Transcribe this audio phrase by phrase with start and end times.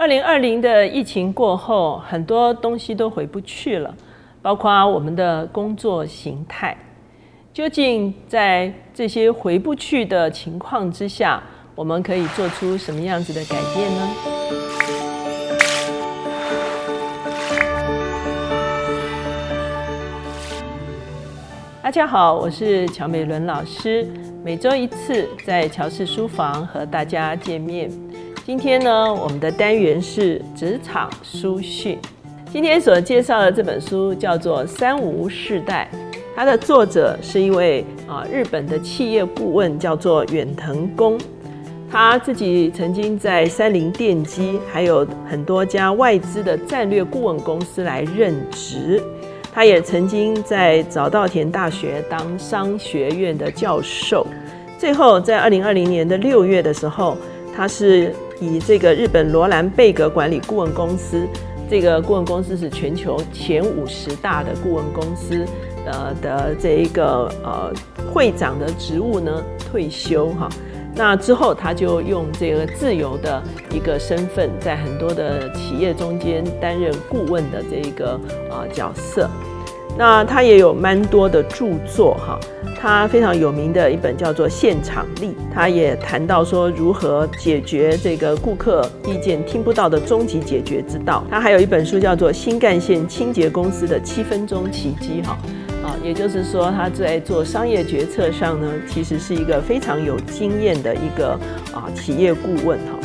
[0.00, 3.92] 二零二零的疫情过后，很多东西都回不去了，
[4.40, 6.78] 包括我们的工作形态。
[7.52, 11.42] 究竟在这些回不去的情况之下，
[11.74, 14.08] 我们可以做出什么样子的改变呢？
[21.82, 24.06] 大家好，我是乔美伦老师，
[24.44, 27.90] 每周一次在乔氏书房和大家见面。
[28.48, 31.98] 今天呢，我们的单元是职场书讯。
[32.50, 35.86] 今天所介绍的这本书叫做《三无世代》，
[36.34, 41.18] 它的作者是一位啊日本的企业顾问，叫做远藤公。
[41.90, 48.98] 他自己曾经在三菱电机，还有很多家外资的战略顾问公司来任职。
[49.52, 54.26] 他也曾经在早稻田大学当商学院的教授。
[54.78, 57.14] 最后，在二零二零年的六月的时候，
[57.54, 58.10] 他是。
[58.40, 61.26] 以这个日本罗兰贝格管理顾问公司，
[61.68, 65.44] 这个顾问公司是全球前五十大的顾问公司，
[65.84, 67.72] 呃的这一个呃
[68.12, 70.48] 会长的职务呢退休哈，
[70.94, 78.12] 那之后他就用这个自由的一个身份，在很多的企业中间担任顾问的这一个
[78.50, 79.28] 啊角色。
[79.98, 82.38] 那他也有蛮多的著作哈，
[82.80, 91.24] 他非常有名的一本叫做《现场力》，他也谈到说如何解决这个顾客意见听不到的终极解决之道。
[91.28, 95.36] 他还有一本书叫做《新干线清洁公司的七分钟奇迹》哈，
[95.82, 101.30] 啊，也就是说他在做商业决策上呢，其实是一个非常有经验的一个
[101.74, 102.96] 啊企业顾问哈。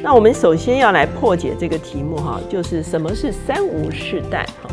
[0.00, 4.70] 那我们首先要来破解这个题目哈，就是什么是三无世代哈。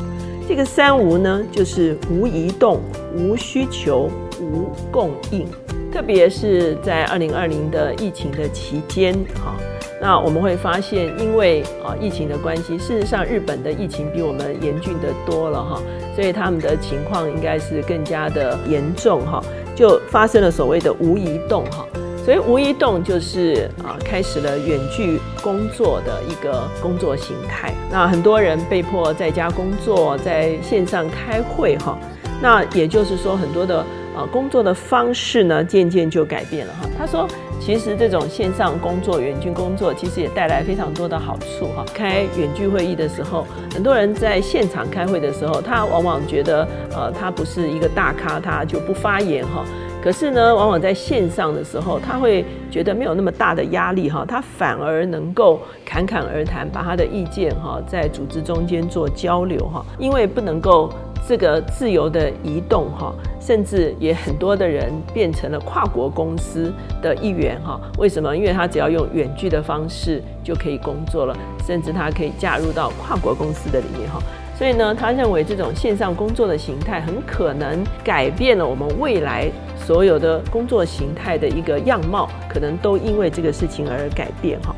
[0.47, 2.79] 这个三无呢，就是无移动、
[3.15, 5.47] 无需求、无供应。
[5.91, 9.55] 特别是在二零二零的疫情的期间，哈，
[10.01, 15.81] 那我们会发现，因为啊疫情的关系，事实上日本的疫情比我们严峻的多了哈，
[16.15, 19.41] 所以他们的情况应该是更加的严重哈，
[19.73, 21.87] 就发生了所谓的无移动哈。
[22.25, 27.71] 所以无一动就是啊，开始了远距工作的一个工作形态。
[27.91, 31.95] 那很多人被迫在家工作，在线上开会哈。
[32.41, 33.77] 那也就是说，很多的
[34.15, 36.89] 啊工作的方式呢，渐渐就改变了哈。
[36.97, 37.27] 他说，
[37.61, 41.85] 其实这种线上工作、远距工作，其实也带来非常多的好处哈。
[41.93, 49.63] 开远距会议的时候，很多人在现场开会的时候，他往往觉得呃，他不是一个大咖，他就不发言哈。
[50.05, 60.93] 可是呢，往往在线上的时候，他会觉得没有那么大的压力哈，他反而能够侃侃而谈，把他的意见哈在组织中间做交流哈，因为不能够
[61.27, 67.81] 这个自由的移动哈，甚至也很多的人变成了跨国公司的一员哈。
[67.97, 68.37] 为什么？
[68.37, 71.35] 因为他只要用远距的方式就可以工作了，
[71.65, 74.21] 甚至他可以加入到跨国公司的里面哈。
[74.57, 79.51] 所以呢，他认为这种线上工作的形态很可能改变了我们未来。
[79.77, 84.75] 所有的工作形态的一个样貌，可能都因为这个事情而改变哈。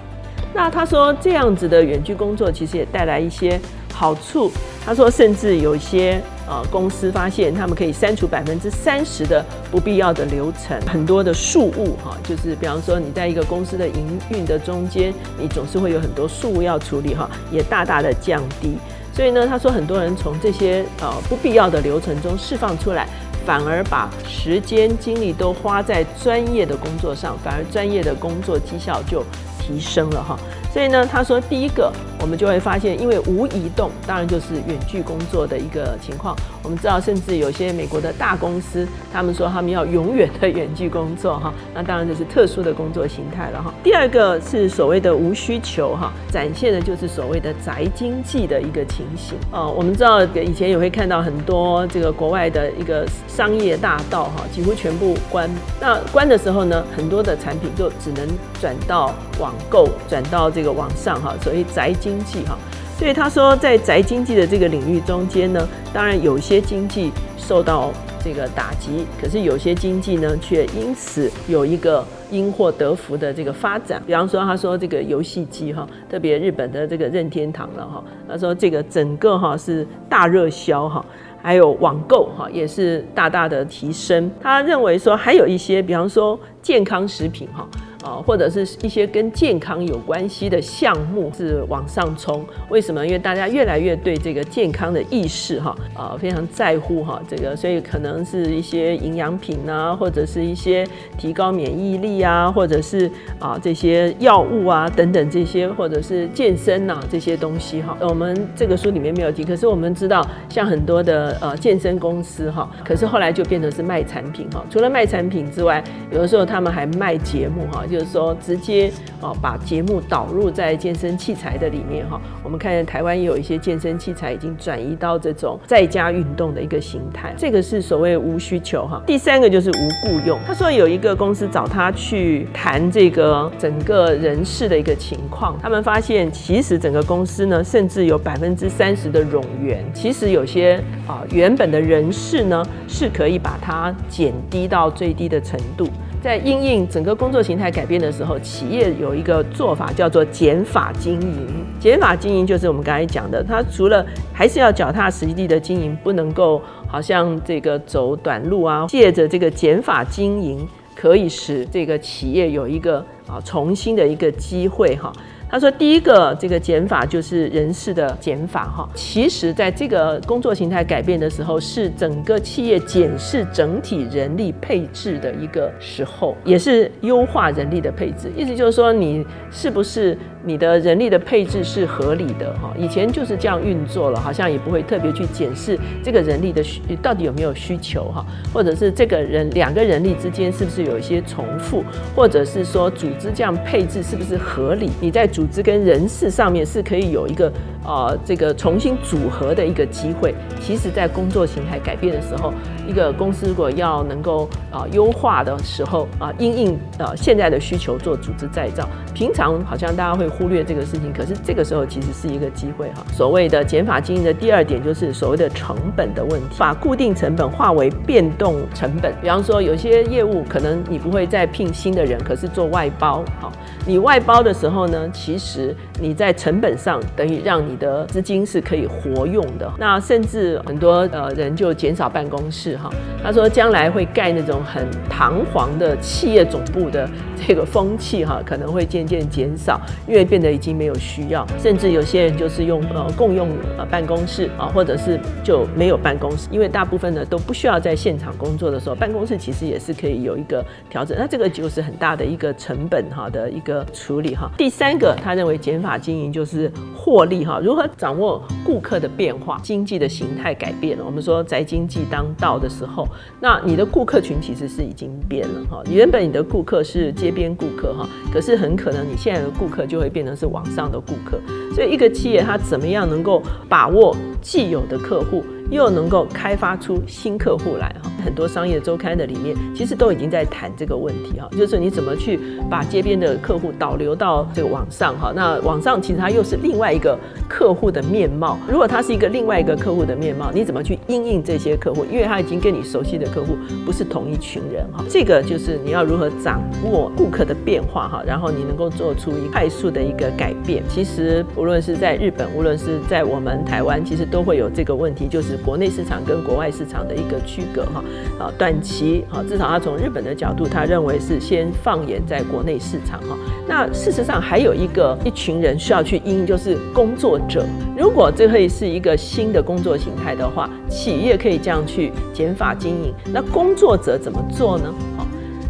[0.53, 3.57] 那他说这样子的远距工作其实也带来一些
[3.93, 4.51] 好处。
[4.85, 18.77] 他说，甚至有一些呃公司发现，他们可以删除百分之三十的不必要的流程，很多的事务哈，就是比方说你在一个公司的营运的中间，你总是会有很多事务要处理哈，也大大的降低。
[19.17, 23.05] 所以呢，他说很多人从这些呃不必要的流程中释放出来。
[23.45, 29.23] 反而把时间精力都花在专业的工作上，反而专业的工作绩效就
[29.57, 30.38] 提升了哈。
[30.73, 31.89] 所以呢，他说第一个。
[32.19, 36.35] 我们就会发现，因为无移动，当然就是远距工作的一个情况。
[36.63, 43.73] 我们知道，甚至有些美国的大公司，他们说他们要永远的远距工作，哈， 那当然就是特殊的工作形态了，哈。
[43.83, 49.38] 第二个是所谓的无需求，哈，展现的就是所谓的宅经济的一个情形。
[49.51, 55.50] 哦，我们知道以前也会看到很多这个国外的一个商业大道，哈，几乎全部关。
[55.79, 58.27] 那关的时候呢，很多的产品就只能
[58.59, 61.94] 转到网购，转到这个网上，哈，所以宅。
[62.07, 62.57] 经济哈，
[62.98, 67.92] 所以他说，在宅经济的这个领域中间呢，当然有些经济受到
[68.24, 74.01] 这个打击，可是有些经济呢，却因此有一个因祸得福的这个发展。
[74.07, 81.06] 比方说，他说这个游戏机哈，特别日本的这个任天堂了哈，他说这个整个哈是大热销哈，
[81.42, 84.31] 还有网购哈也是大大的提升。
[84.42, 87.68] 他认为说还有一些，比方说健康食品哈。
[88.03, 92.45] 啊，或者是一些跟健康有关系的项目是往上冲。
[92.69, 93.05] 为什么？
[93.05, 100.85] 因为大家越来越对这个健康的意识哈啊非常在乎哈，这个所以可能是一些营养品啊，或者是一些
[101.17, 103.09] 提高免疫力啊，或者是
[103.39, 107.97] 啊这些药物啊等等这些，或者是健身呐这些东西哈。
[108.01, 114.63] 我们这个书里面没有提，可是我们知道像很多的呃健身公司哈，可是后来就变成是卖产品哈。
[114.69, 118.91] 除了卖产品之外，有的时候他们还卖节目哈，就就是说直接
[119.21, 122.21] 哦把节目导入在健身器材的里面哈。
[122.44, 129.01] 我们看见台湾也有一些健身器材已经转移到这种在家运动的一个形态，这个是所谓无需求哈。
[129.07, 130.39] 第三个就是无雇用。
[130.45, 145.88] 他说有一个公司找他去谈这个整个人事的一个情况，他们发现其实整个公司呢，甚至有百分之三十的冗员，其实有些啊原本的人事呢是可以把它减低到最低的程度。
[146.27, 151.47] 在应应整个工作形态改变的时候，企业有一个做法叫做减法经营。
[151.79, 158.85] 减法经营就是我们刚才讲的，它除了还是要脚踏实地的经营，不能够好像这个走短路啊。
[158.89, 165.13] 借着这个减法经营，可以使这个企业有一个啊重新的一个机会哈。
[165.49, 168.88] 他说：“第一个这个减法就是人事的减法哈。
[168.94, 178.29] 其实，在这个工作形态改变的时候，是整个企业检视整体人力配置的一个时候，也是优化人力的配置。
[178.35, 180.17] 意思就是说，你是不是
[180.47, 182.73] 你的人力的配置是合理的哈？
[182.77, 191.83] 以前就是这样运作了，好像也不会特别去检视这个人力的需到底有没有需求哈，或者是这个人两个人力之间是不是有一些重复，
[192.15, 194.89] 或者是说组织这样配置是不是合理？
[195.01, 197.51] 你在组织跟人事上面是可以有一个
[197.83, 200.33] 呃这个重新组合的一个机会。
[200.61, 202.53] 其实，在工作形态改变的时候，
[202.88, 213.04] 一个公司如果要能够啊优化的时候啊，因应呃现在的需求做组织再造，平常好像大家会忽略这个事情，可是这个时候其实是一个机会哈。
[213.12, 219.13] 所谓的减法经营的第二点就是所谓的成本的问题，把固定成本化为变动成本。
[219.22, 223.51] 比方说，有些业务可能你不会再聘新的人，可是做外包，好，
[223.86, 225.10] 你外包的时候呢？
[225.13, 229.72] 其实你在成本上等于让你的资金是可以活用的。
[229.80, 232.89] 那甚至很多呃人就减少办公室哈。
[233.24, 237.10] 他说将来会盖那种很堂皇的企业总部的
[237.48, 241.44] 这个风气哈，可能会渐渐减少，因为变得已经没有需要。
[241.57, 251.18] 甚至有些人就是用呃共用呃办公室啊，或者是就没有办公室，因为大部分呢都不需要在现场工作的时候，办公室其实也是可以有一个调整。
[251.18, 254.51] 那这个就是很大的一个成本哈的一个处理哈。
[254.57, 255.07] 第三个。
[255.24, 261.03] 他认为减法经营就是获利哈，如何掌握顾客的变化，经济的形态改变了。
[261.06, 263.07] 我们说宅经济当道的时候，
[263.39, 265.81] 那你的顾客群其实是已经变了哈。
[265.89, 271.39] 原本你的顾客是街边顾客哈，可是很可能你现在的顾客就会变成是网上的顾客。
[271.74, 275.44] 所以一个企业它怎么样能够把握既有的客户？
[275.69, 282.38] 又能够开发出新客户来哈，很多商业周刊的里面其实都已经在谈这个问题哈，就是你怎么去
[282.69, 288.59] 把街边的客户导流到这个网上哈，那网上其实它又是另外一个客户的面貌。
[288.69, 292.03] 如果它是一个另外一个客户的面貌，你怎么去应应这些客户？
[292.12, 300.83] 因为他已经跟你熟悉的客户不是同一群人哈，这个就是你要如何掌握顾客的变化哈，然后你能够做出一快速的一个改变。
[300.89, 305.57] 其实无论是在日本，无论是在我们台湾，其实都会有这个问题，就是。
[305.68, 308.01] 国内市场跟国外市场的一个区隔哈
[308.39, 313.37] 啊，短期啊，至少他从日本的角度，他认为是先放眼在国内市场哈。
[313.67, 317.65] 那事实上还有一个一群人需要去应，就是工作者。
[317.97, 323.13] 如果这可以是一个新的工作形态的话，企业可以这样去减法经营。
[323.33, 324.93] 那工作者怎么做呢？
[325.17, 325.25] 哈，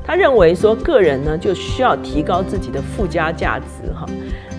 [0.05, 4.05] 他认为说个人呢就需要提高自己的附加价值哈。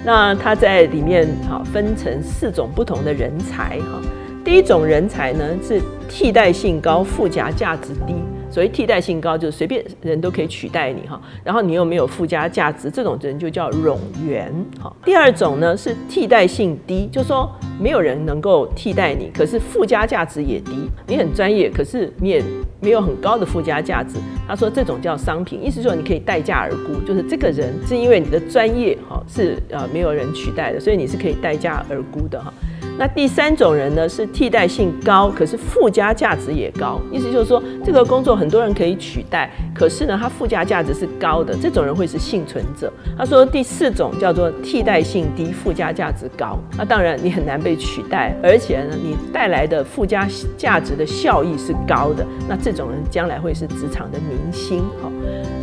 [0.04, 4.00] 那他在里面哈分成四种不同的人才哈。
[4.48, 5.78] 第一种人才呢是
[6.08, 8.14] 替代性高、附加价值低。
[8.50, 11.20] 所谓替代性高，就是随便人都可以取代你哈。
[11.44, 14.50] 然后你又没有附加价值，这种人就叫冗员
[14.80, 14.90] 哈。
[15.04, 17.46] 第二种呢是替代性低，就是说
[17.78, 20.72] 没有人能够替代你，可是附加价值也低。
[21.06, 22.42] 你很专业，可是你也
[22.80, 24.14] 没有很高的附加价值。
[24.48, 32.50] 他说这种叫商品，意思说你可以待价而沽，就是这个人是因为你的专业哈是呃没有人取代的，所以你是可以待价而沽的哈。
[32.98, 37.00] 那第三种人呢，是替代性高，可是附加价值也高。
[37.12, 42.92] 意思就是说，这个工作很多人可以取代，可是呢，它附加价值是高的，这种人会是幸存者。
[43.16, 46.58] 他说第四种叫做替代性低，附加价值高。
[46.76, 50.26] 那当然你很难被取代，而且呢，你带来的附加
[50.56, 52.26] 价值的效益是高的。
[52.48, 54.80] 那这种人将来会是职场的明星。
[55.00, 55.08] 好，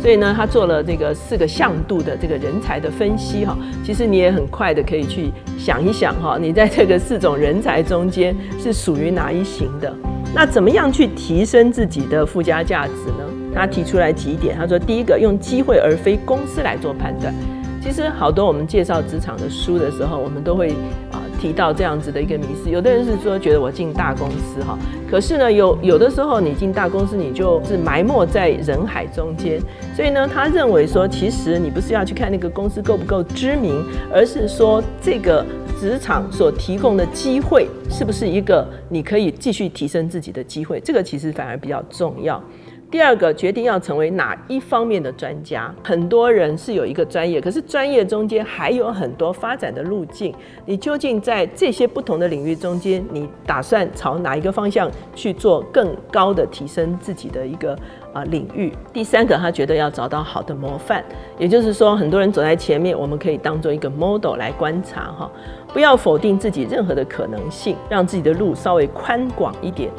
[0.00, 3.44] 所以呢，他做了这个四个向度的这个人才的分析。
[3.44, 6.14] 哈，其实你也很快的可以去想一想。
[6.22, 7.25] 哈，你在这个四种。
[7.26, 9.92] 种人才中间是属于哪一型的？
[10.32, 13.24] 那怎么样去提升自己的附加价值呢？
[13.52, 17.34] 他提出来几点，他说：第一个，用机会而非公司来做判断。
[17.82, 20.68] 其实好多我们介绍职场的书的时候，我们都会
[21.10, 22.70] 啊提到这样子的一个迷思。
[22.70, 24.78] 有的人是说觉得我进大公司哈，
[25.10, 29.60] 可是呢有有的时候你进大公司，你就是埋没在人海中间。
[29.94, 35.44] 所以呢，他认为说，其实你不是要去看那个公司够不够知名，而是说这个
[35.80, 40.80] 职场所提供的机会是不是一个你可以继续提升自己的机会。
[40.80, 42.42] 这个其实反而比较重要。
[42.88, 50.32] 第二个决定要成为哪一方面的专家，很多人是有一个专业，可是专业中间还有很多发展的路径。
[50.64, 57.76] 你究竟在这些不同的领域中间，你打算朝哪一个方向去做更高的提升自己的一个
[58.12, 58.72] 啊领域？
[58.92, 61.04] 第三个，他觉得要找到好的模范，
[61.38, 65.30] 也就是说，很多人走在前面，我们可以当做一个 model 来观察哈，
[65.72, 69.90] 不要否定自己任何的可能性，让自己的路稍微宽广一点。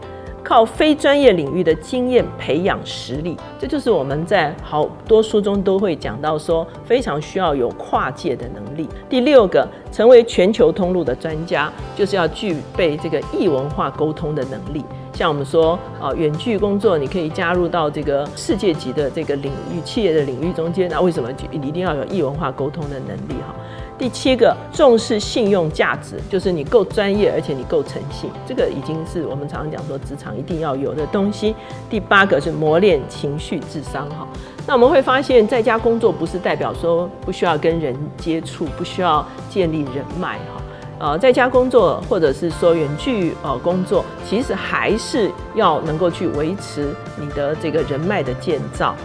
[0.48, 8.88] 靠非专业领域的经验培养实力，这就是我们在好多书中都会讲到说，非常需要有跨界的能力。
[9.10, 14.86] 第六个，成为全球通路的专家，就是要具备这个异文化沟通的能力。
[15.18, 23.34] 像我们说啊，远距工作，你可以加入到这个世界级的这个领域、企业的领域中间，那为什么一定要有异文化沟通的能力？
[23.42, 23.56] 哈。
[23.98, 31.56] 第七个重视信用价值，就是你够专业，而且你够诚信，这个已经是我们常常讲说职场一定要有的东西。
[31.90, 34.28] 第八个是磨练情绪智商哈。
[34.68, 40.57] 那我们会发现，在家工作不是代表说不需要跟人接触，不需要建立人脉哈。
[41.00, 48.96] 呃，在家工作或者是说远距呃工作，其实还是要能够去维持你的这个人脉的建造。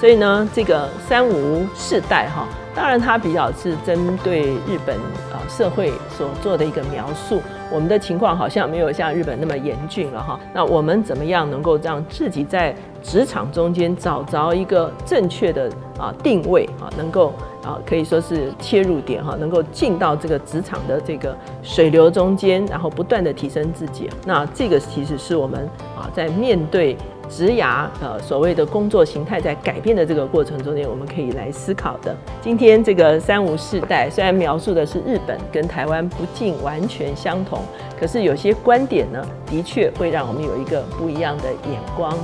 [0.00, 2.46] 所以呢，这个三无世代哈。
[2.74, 4.96] 当然，它比较是针对日本
[5.32, 7.42] 啊社会所做的一个描述。
[7.72, 10.38] 我们的情况好像没有像日本那么严峻了哈。
[10.54, 15.68] 那我们怎么样能够让自己在职场中间找着一个正确的
[15.98, 17.34] 啊定位啊，能够
[17.68, 24.08] 啊可以说是切入点哈，能够进到这个职场的这个水流中间，然后不断的提升自己。
[24.24, 26.96] 那这个其实是我们啊在面对。
[27.30, 32.16] 职涯呃，所谓的工作形态在改变的这个过程中间，我们可以来思考的。
[32.40, 37.60] 今天这个三无世代虽然描述的是日本跟台湾不尽完全相同，
[38.00, 42.16] 可是有些观点呢，的确会让我们有一个不一样的眼光。